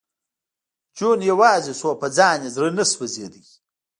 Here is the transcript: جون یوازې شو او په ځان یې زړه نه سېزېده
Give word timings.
جون 0.97 1.19
یوازې 1.31 1.73
شو 1.79 1.87
او 1.91 1.95
په 2.01 2.07
ځان 2.17 2.37
یې 2.43 2.49
زړه 2.55 2.69
نه 2.77 2.85
سېزېده 2.91 3.41